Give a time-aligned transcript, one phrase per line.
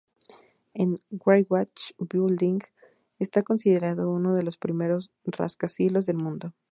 [0.73, 1.69] El Wainwright
[1.99, 2.61] Building
[3.19, 6.55] está considerado uno de los primeros rascacielos del mundo.